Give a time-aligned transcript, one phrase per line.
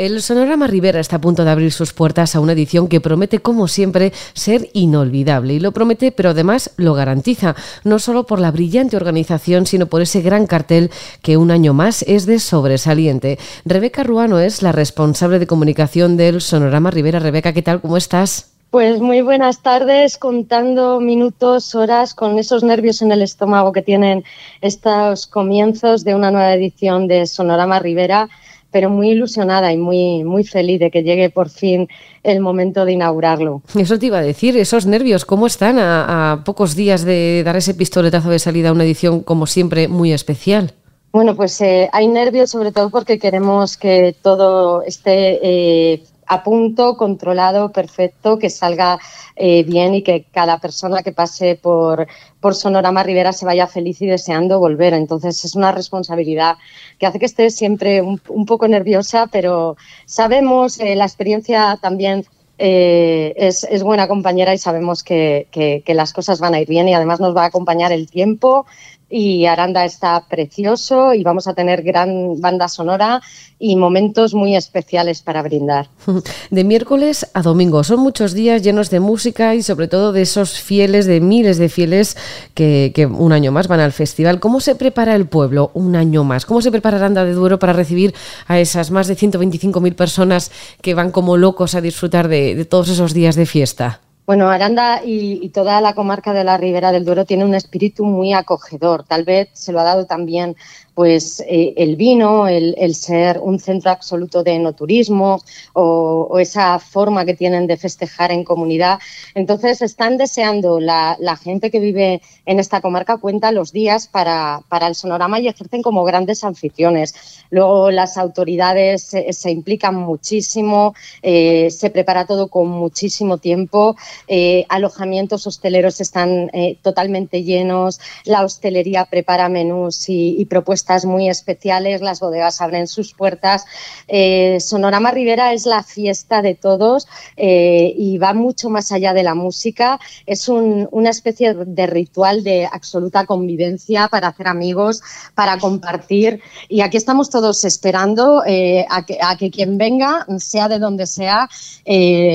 [0.00, 3.40] El Sonorama Rivera está a punto de abrir sus puertas a una edición que promete,
[3.40, 5.52] como siempre, ser inolvidable.
[5.52, 7.54] Y lo promete, pero además lo garantiza,
[7.84, 10.90] no solo por la brillante organización, sino por ese gran cartel
[11.20, 13.38] que un año más es de sobresaliente.
[13.66, 17.18] Rebeca Ruano es la responsable de comunicación del Sonorama Rivera.
[17.18, 17.82] Rebeca, ¿qué tal?
[17.82, 18.52] ¿Cómo estás?
[18.70, 24.24] Pues muy buenas tardes, contando minutos, horas, con esos nervios en el estómago que tienen
[24.62, 28.30] estos comienzos de una nueva edición de Sonorama Rivera,
[28.70, 31.88] pero muy ilusionada y muy, muy feliz de que llegue por fin
[32.22, 33.62] el momento de inaugurarlo.
[33.74, 37.74] Eso te iba a decir, esos nervios, ¿cómo están a, pocos días de dar ese
[37.74, 40.74] pistoletazo de salida a una edición como siempre muy especial?
[41.12, 46.96] Bueno, pues eh, hay nervios sobre todo porque queremos que todo esté eh, a punto,
[46.96, 49.00] controlado, perfecto, que salga
[49.34, 52.06] eh, bien y que cada persona que pase por,
[52.38, 54.94] por Sonorama Rivera se vaya feliz y deseando volver.
[54.94, 56.56] Entonces es una responsabilidad
[57.00, 59.76] que hace que esté siempre un, poco nerviosa, pero
[60.06, 62.24] sabemos, eh, la experiencia también
[62.58, 66.94] eh, es, buena compañera y sabemos que, que, las cosas van a ir bien y
[66.94, 68.66] además nos va a acompañar el tiempo,
[69.10, 73.20] y Aranda está precioso y vamos a tener gran banda sonora
[73.58, 75.88] y momentos muy especiales para brindar.
[76.50, 80.60] De miércoles a domingo son muchos días llenos de música y sobre todo de esos
[80.60, 82.16] fieles, de miles de fieles
[82.54, 84.40] que, un año más van al festival.
[84.40, 86.46] ¿Cómo se prepara el pueblo un año más?
[86.46, 88.14] ¿Cómo se prepara Aranda de Duero para recibir
[88.46, 93.12] a esas más de 125.000 personas que van como locos a disfrutar de todos esos
[93.12, 94.00] días de fiesta?
[94.30, 98.32] Bueno, Aranda y, toda la comarca de la Ribera del Duero tiene un espíritu muy
[98.32, 99.02] acogedor.
[99.02, 100.54] Tal vez se lo ha dado también
[100.94, 105.40] pues eh, el vino, el, ser un centro absoluto de no turismo
[105.72, 108.98] o, esa forma que tienen de festejar en comunidad.
[109.34, 114.94] Entonces están deseando, la, gente que vive en esta comarca cuenta los días para, el
[114.94, 117.14] sonorama y ejercen como grandes anfitriones.
[117.50, 123.96] Luego las autoridades se, implican muchísimo, eh, se prepara todo con muchísimo tiempo,
[124.28, 126.50] eh, alojamientos hosteleros están
[126.82, 133.64] totalmente llenos, la hostelería prepara menús y propuestas muy especiales, las bodegas abren sus puertas.
[134.08, 137.06] Eh, Sonorama Rivera es la fiesta de todos
[137.36, 140.00] eh, y va mucho más allá de la música.
[140.26, 145.02] Es una especie de ritual de absoluta convivencia para hacer amigos,
[145.34, 146.40] para compartir.
[146.68, 151.48] Y aquí estamos todos esperando eh, a, que, quien venga, sea de donde sea,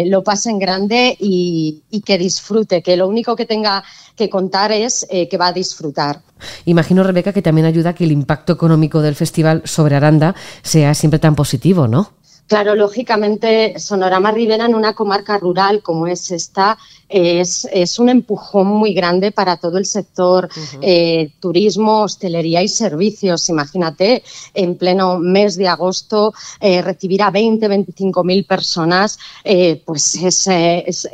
[0.05, 3.83] lo pase en grande y, y que disfrute, que lo único que tenga
[4.15, 6.21] que contar es que va a disfrutar.
[6.65, 10.93] Imagino, Rebeca, que también ayuda a que el impacto económico del festival sobre Aranda sea
[10.93, 12.11] siempre tan positivo, ¿no?
[12.47, 18.67] Claro, lógicamente, Sonorama Rivera en una comarca rural como es esta es, es un empujón
[18.67, 20.49] muy grande para todo el sector
[20.81, 23.47] eh, turismo, hostelería y servicios.
[23.49, 24.23] Imagínate,
[24.53, 30.47] en pleno mes de agosto, eh, recibir a 20, 25 mil personas, eh, pues es,
[30.47, 31.07] es,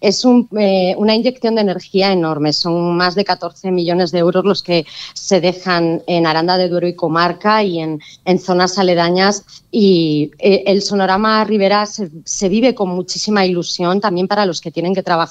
[0.00, 2.52] es, una inyección de energía enorme.
[2.52, 6.88] Son más de 14 millones de euros los que se dejan en Aranda de Duero
[6.88, 9.44] y comarca y en, en zonas aledañas.
[9.70, 15.02] Y el Sonorama Rivera se, vive con muchísima ilusión también para los que tienen que
[15.02, 15.27] trabajar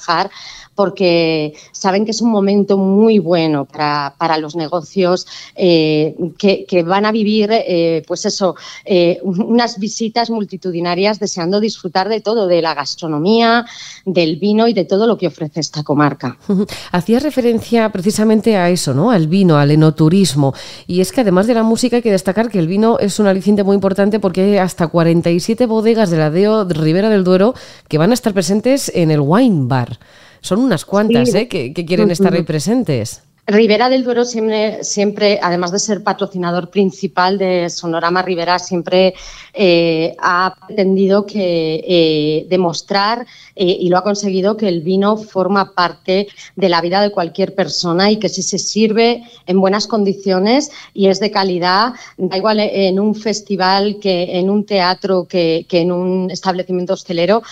[0.78, 5.26] porque saben que es un momento muy bueno para, los negocios
[5.56, 8.54] eh, que, van a vivir, eh, pues eso,
[8.84, 13.66] eh, unas visitas multitudinarias deseando disfrutar de todo, de la gastronomía,
[14.04, 16.38] del vino y de todo lo que ofrece esta comarca.
[16.92, 19.10] Hacía referencia precisamente a eso, ¿no?
[19.10, 20.54] Al vino, al enoturismo.
[20.86, 23.26] Y es que además de la música hay que destacar que el vino es un
[23.26, 27.54] aliciente muy importante porque hay hasta 47 bodegas de la DEO Ribera del Duero
[27.88, 29.87] que van a estar presentes en el Wine Bar.
[30.40, 31.48] Son unas cuantas ¿eh?
[31.48, 33.22] que, quieren estar ahí presentes.
[33.50, 39.14] Rivera del Duero siempre, además de ser patrocinador principal de Sonorama Rivera, siempre
[39.54, 43.26] eh, ha pretendido que eh, demostrar
[43.56, 47.54] eh, y lo ha conseguido que el vino forma parte de la vida de cualquier
[47.54, 52.60] persona y que si se sirve en buenas condiciones y es de calidad, da igual
[52.60, 57.42] en un festival que en un teatro que, que en un establecimiento hostelero,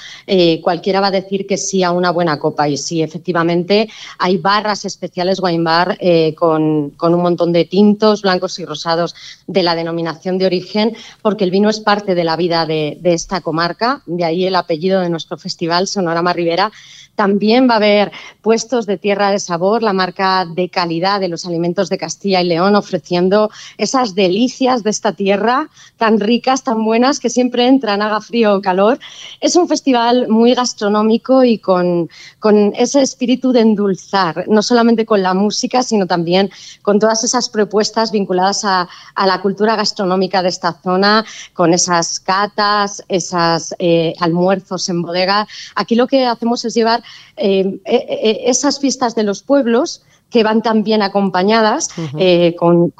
[0.63, 2.69] cualquiera va a decir que sí a una buena copa.
[2.69, 3.89] Y sí, efectivamente
[4.19, 9.15] hay barras especiales wine bar eh, con, un montón de tintos blancos y rosados
[9.47, 13.41] de la denominación de origen, porque el vino es parte de la vida de, esta
[13.41, 16.73] comarca, de ahí el apellido de nuestro festival, Sonorama Rivera,
[17.15, 18.13] también va a haber
[18.43, 22.47] puestos de tierra de sabor, la marca de calidad de los alimentos de Castilla y
[22.47, 28.21] León, ofreciendo esas delicias de esta tierra tan ricas, tan buenas, que siempre entran, haga
[28.21, 28.99] frío o calor.
[29.41, 35.23] Es un festival muy gastronómico y con, con ese espíritu de endulzar, no solamente con
[35.23, 36.51] la música, sino también
[36.83, 38.89] con todas esas propuestas vinculadas a,
[39.27, 45.47] la cultura gastronómica de esta zona, con esas catas, esos eh, almuerzos en bodega.
[45.75, 47.03] Aquí lo que hacemos es llevar
[47.37, 51.89] eh, eh, esas fiestas de los pueblos que van también acompañadas
[52.19, 52.93] eh, con,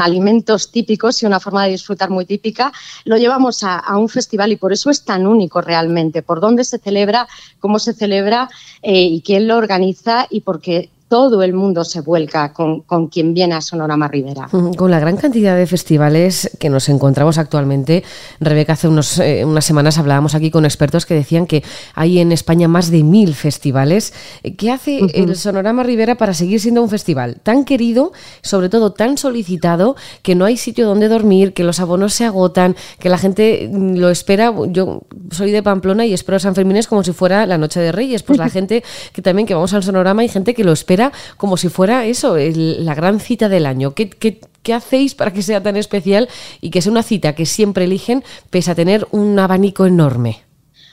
[0.00, 2.72] alimentos típicos y una forma de disfrutar muy típica,
[3.04, 6.78] lo llevamos a, un festival y por eso es tan único realmente, por dónde se
[6.78, 7.28] celebra,
[7.58, 8.48] cómo se celebra
[8.82, 13.56] eh, y quién lo organiza y porque todo el mundo se vuelca con, quien viene
[13.56, 14.48] a Sonorama Rivera.
[14.76, 18.04] Con la gran cantidad de festivales que nos encontramos actualmente,
[18.38, 21.64] Rebeca, hace unos, eh, unas semanas hablábamos aquí con expertos que decían que
[21.96, 24.14] hay en España más de mil festivales.
[24.56, 29.18] ¿Qué hace el Sonorama Rivera para seguir siendo un festival tan querido, sobre todo tan
[29.18, 33.68] solicitado, que no hay sitio donde dormir, que los abonos se agotan, que la gente
[33.68, 34.54] mm, lo espera?
[34.68, 35.02] Yo
[35.32, 38.22] soy de Pamplona y espero San Fermín es como si fuera la Noche de Reyes.
[38.22, 40.99] Pues la gente que también que vamos al Sonorama hay gente que lo espera
[41.36, 43.94] como si fuera eso, la gran cita del año.
[43.94, 44.40] ¿Qué,
[44.72, 46.28] hacéis para que sea tan especial
[46.60, 50.44] y que sea una cita que siempre eligen pese a tener un abanico enorme?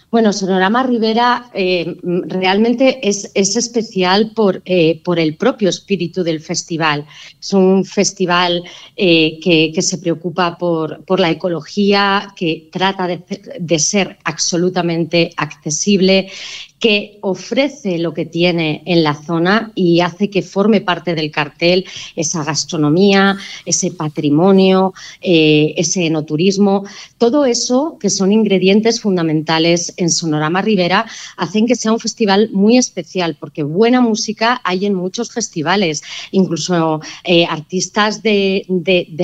[0.10, 7.06] Bueno, Sonorama Rivera eh, realmente es, especial por, eh, por, el propio espíritu del festival.
[7.42, 8.64] Es un festival
[8.96, 16.32] eh, que, se preocupa por, la ecología, que trata de ser absolutamente accesible,
[16.80, 21.86] que ofrece lo que tiene en la zona y hace que forme parte del cartel
[22.16, 26.86] esa gastronomía, ese patrimonio, eh, ese enoturismo.
[27.18, 32.78] Todo eso, que son ingredientes fundamentales en Sonorama Rivera, hacen que sea un festival muy
[32.78, 38.66] especial, porque buena música hay en muchos festivales, incluso eh, artistas de,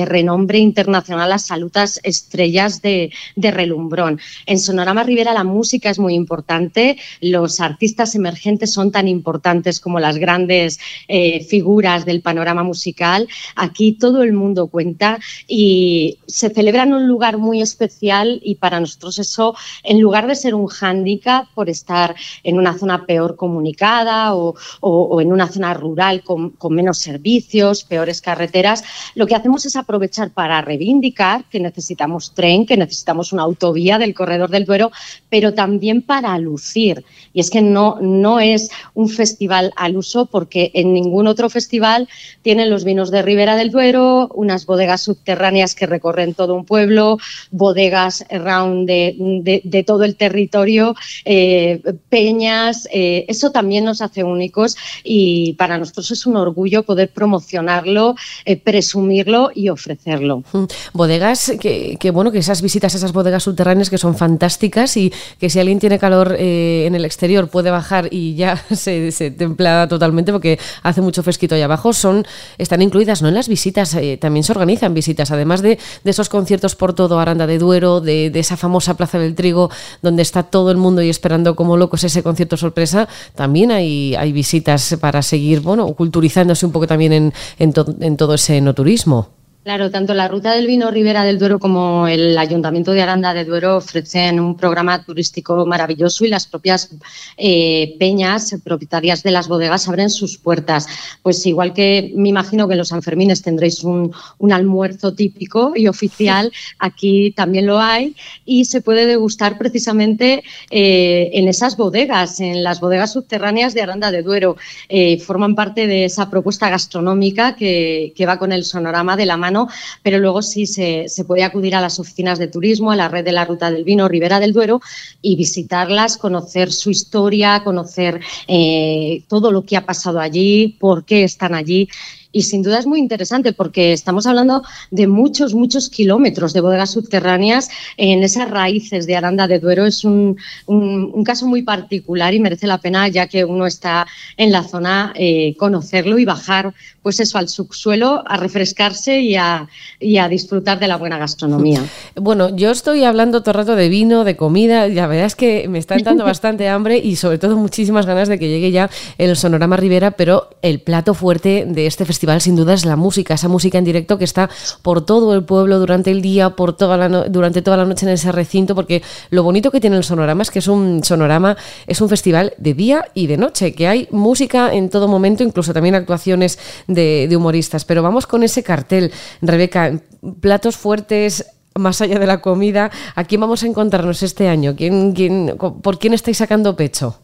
[0.06, 4.20] renombre internacional, las salutas estrellas de, relumbrón.
[4.46, 6.96] En Sonorama Rivera la música es muy importante,
[7.44, 13.28] los artistas emergentes son tan importantes como las grandes eh, figuras del panorama musical.
[13.54, 18.80] Aquí todo el mundo cuenta y se celebra en un lugar muy especial y para
[18.80, 24.34] nosotros eso, en lugar de ser un hándicap por estar en una zona peor comunicada
[24.34, 29.76] o, en una zona rural con, con menos servicios, peores carreteras, lo que hacemos es
[29.76, 34.90] aprovechar para reivindicar que necesitamos tren, que necesitamos una autovía del corredor del Duero,
[35.28, 37.04] pero también para lucir.
[37.34, 42.08] Y es que no, no es un festival al uso porque en ningún otro festival
[42.42, 47.18] tienen los vinos de Ribera del Duero, unas bodegas subterráneas que recorren todo un pueblo,
[47.50, 50.94] bodegas around de, todo el territorio,
[51.24, 57.08] eh, peñas, eh, eso también nos hace únicos y para nosotros es un orgullo poder
[57.08, 58.14] promocionarlo,
[58.44, 60.44] eh, presumirlo y ofrecerlo.
[60.52, 60.64] Mm.
[60.92, 65.12] Bodegas que, que, bueno, que esas visitas a esas bodegas subterráneas que son fantásticas y
[65.40, 69.88] que si alguien tiene calor en el exterior puede bajar y ya se, se, templa
[69.88, 72.26] totalmente porque hace mucho fresquito ahí abajo, son,
[72.58, 73.28] están incluidas ¿no?
[73.28, 77.46] en las visitas, eh, también se organizan visitas, además de, esos conciertos por todo Aranda
[77.46, 79.70] de Duero, de, esa famosa Plaza del Trigo,
[80.02, 84.32] donde está todo el mundo y esperando como locos ese concierto sorpresa, también hay, hay
[84.32, 89.43] visitas para seguir bueno, culturizándose un poco también en, en, en todo ese no turismo.
[89.64, 93.46] Claro, tanto la Ruta del Vino Ribera del Duero como el Ayuntamiento de Aranda de
[93.46, 96.90] Duero ofrecen un programa turístico maravilloso y las propias
[97.38, 100.86] eh, peñas propietarias de las bodegas abren sus puertas.
[101.22, 104.12] Pues igual que me imagino que en los Sanfermines tendréis un,
[104.52, 108.14] almuerzo típico y oficial, aquí también lo hay
[108.44, 114.10] y se puede degustar precisamente eh, en esas bodegas, en las bodegas subterráneas de Aranda
[114.10, 114.58] de Duero.
[114.90, 119.38] Eh, forman parte de esa propuesta gastronómica que, que va con el sonorama de la
[119.38, 119.53] mano
[120.02, 123.32] pero luego sí se, puede acudir a las oficinas de turismo, a la red de
[123.32, 124.80] la Ruta del Vino Ribera del Duero
[125.22, 131.24] y visitarlas, conocer su historia, conocer eh, todo lo que ha pasado allí, por qué
[131.24, 131.88] están allí
[132.34, 136.90] y sin duda es muy interesante porque estamos hablando de muchos, muchos kilómetros de bodegas
[136.90, 139.86] subterráneas en esas raíces de Aranda de Duero.
[139.86, 140.36] Es un,
[140.66, 145.12] un, caso muy particular y merece la pena ya que uno está en la zona
[145.14, 149.68] eh, conocerlo y bajar pues eso al subsuelo a refrescarse y a,
[150.00, 151.82] y a disfrutar de la buena gastronomía.
[152.16, 155.68] Bueno, yo estoy hablando todo el rato de vino, de comida, la verdad es que
[155.68, 158.88] me está entrando bastante hambre y sobre todo muchísimas ganas de que llegue ya
[159.18, 163.34] el Sonorama Rivera, pero el plato fuerte de este festival sin duda es la música,
[163.34, 164.50] esa música en directo que está
[164.82, 168.12] por todo el pueblo durante el día, por toda la durante toda la noche en
[168.12, 172.00] ese recinto, porque lo bonito que tiene el sonorama es que es un sonorama, es
[172.00, 175.94] un festival de día y de noche, que hay música en todo momento, incluso también
[175.94, 177.84] actuaciones de, humoristas.
[177.84, 179.12] Pero vamos con ese cartel,
[179.42, 180.00] Rebeca,
[180.40, 184.76] platos fuertes, más allá de la comida, ¿a quién vamos a encontrarnos este año?
[184.76, 187.23] ¿Quién, quién, ¿Por quién estáis sacando pecho?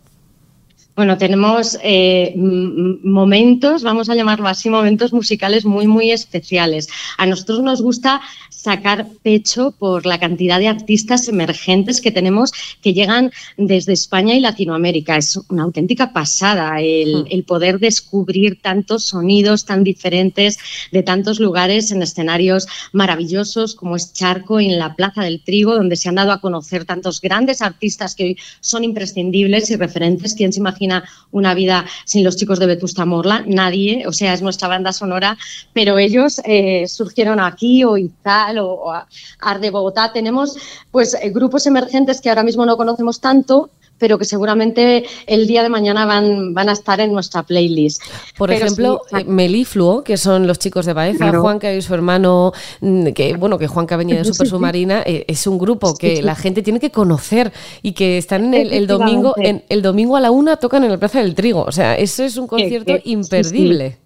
[1.00, 6.90] Bueno, tenemos eh, momentos, vamos a llamarlo así, momentos musicales muy, muy especiales.
[7.16, 12.52] A nosotros nos gusta sacar pecho por la cantidad de artistas emergentes que tenemos
[12.82, 15.16] que llegan desde España y Latinoamérica.
[15.16, 17.42] Es una auténtica pasada el, hmm.
[17.46, 20.58] poder descubrir tantos sonidos tan diferentes
[20.92, 25.96] de tantos lugares en escenarios maravillosos como es Charco en la Plaza del Trigo, donde
[25.96, 30.34] se han dado a conocer tantos grandes artistas que hoy son imprescindibles y referentes.
[30.34, 30.89] ¿Quién se imagina
[31.30, 33.44] una vida sin los chicos de Vetusta Morla?
[33.46, 35.36] Nadie, o sea, es nuestra banda sonora,
[35.72, 38.92] pero ellos eh, surgieron aquí o Izal o,
[39.60, 40.12] de Bogotá.
[40.12, 40.56] Tenemos
[40.90, 43.70] pues eh, grupos emergentes que ahora mismo no conocemos tanto,
[44.00, 48.02] pero que seguramente el día de mañana van, van a estar en nuestra playlist.
[48.36, 53.08] Por ejemplo, eh, Melifluo, que son los chicos de Baeza, Juanca y su hermano, mm,
[53.08, 56.62] que bueno, que Juanca venía de Super Submarina, eh, es un grupo que la gente
[56.62, 57.52] tiene que conocer
[57.82, 60.98] y que están en el, domingo, en el domingo a la una tocan en la
[60.98, 61.62] Plaza del Trigo.
[61.62, 63.98] O sea, eso es un concierto imperdible.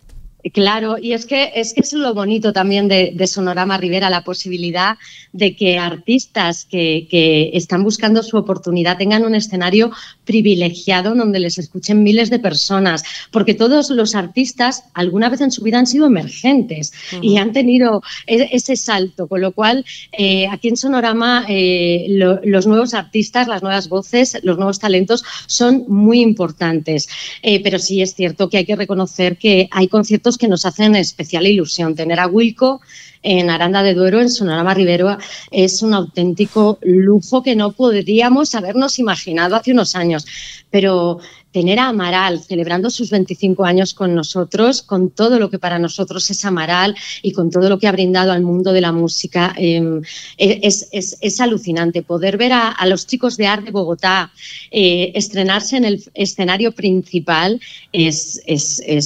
[0.53, 4.99] Claro, y es que es que es lo bonito también de, Sonorama Rivera, la posibilidad
[5.33, 9.91] de que artistas que, que, están buscando su oportunidad tengan un escenario
[10.27, 15.63] privilegiado donde les escuchen miles de personas, porque todos los artistas alguna vez en su
[15.63, 20.69] vida han sido emergentes y han tenido e, ese salto, con lo cual eh, aquí
[20.69, 22.07] en Sonorama eh,
[22.45, 27.09] los nuevos artistas, las nuevas voces, los nuevos talentos son muy importantes,
[27.43, 30.97] eh, pero sí es cierto que hay que reconocer que hay conciertos que nos hacen
[30.97, 31.95] especial ilusión.
[31.95, 32.81] Tener a Wilco
[33.25, 35.17] en Aranda de Duero, en Sonorama Rivero,
[35.51, 40.27] es un auténtico lujo que no podríamos habernos imaginado hace unos años.
[40.71, 41.19] Pero
[41.55, 46.29] tener a Amaral celebrando sus 25 años con nosotros, con todo lo que para nosotros
[46.31, 50.03] es Amaral y con todo lo que ha brindado al mundo de la música, em,
[50.37, 52.03] e, es, alucinante.
[52.03, 54.33] Poder ver a, los chicos de Arte de Bogotá
[54.71, 57.61] eh, estrenarse en el escenario principal
[57.93, 58.43] es,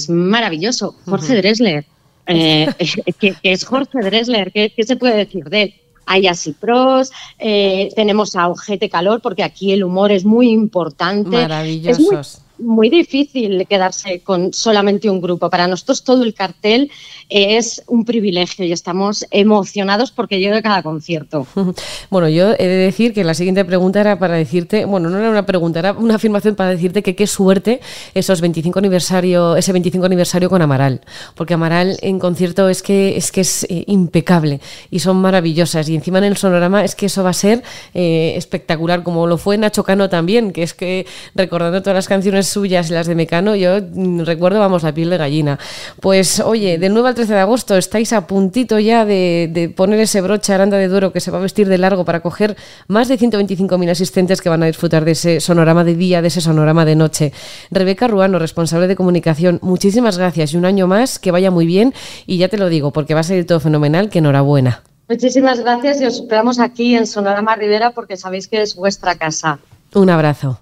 [0.09, 0.95] maravilloso.
[1.05, 1.85] Jorge Dresler.
[2.29, 2.67] Eh,
[3.19, 5.73] que, es Jorge Dresler, ¿qué, se puede decir de él?
[6.11, 11.29] hay así pros, eh, tenemos a Ojete Calor, porque aquí el humor es muy importante.
[11.29, 12.48] Maravillosos muy
[12.89, 15.49] difícil quedarse con solamente un grupo.
[15.49, 16.91] Para nosotros todo el cartel
[17.29, 21.47] es un privilegio y estamos emocionados porque llegue cada concierto.
[22.09, 25.29] Bueno, yo he de decir que la siguiente pregunta era para decirte, bueno, no era
[25.29, 27.81] una pregunta, era una afirmación para decirte que qué suerte
[28.13, 31.01] esos 25 aniversario, ese 25 aniversario con Amaral,
[31.35, 35.95] porque Amaral en concierto es que es que es eh, impecable y son maravillosas y
[35.95, 37.63] encima en el sonorama es que eso va a ser
[37.93, 42.48] eh, espectacular, como lo fue Nacho Cano también, que es que recordando todas las canciones
[42.49, 45.59] suyas y las de Mecano, yo mm, recuerdo, vamos, la piel de gallina.
[45.99, 50.21] Pues oye, del 9 al 13 de agosto estáis a puntito ya de, poner ese
[50.21, 52.55] broche Aranda de Duero que se va a vestir de largo para coger
[52.87, 56.41] más de 125.000 asistentes que van a disfrutar de ese sonorama de día, de ese
[56.41, 57.33] sonorama de noche.
[57.71, 61.93] Rebeca Ruano, responsable de comunicación, muchísimas gracias y un año más, que vaya muy bien
[62.25, 64.83] y ya te lo digo, porque va a salir todo fenomenal, que enhorabuena.
[65.09, 69.59] Muchísimas gracias y os esperamos aquí en Sonorama Rivera porque sabéis que es vuestra casa.
[69.95, 70.59] Un abrazo.